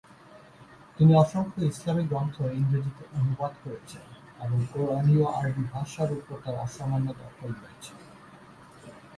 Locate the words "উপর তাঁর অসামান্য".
6.19-7.07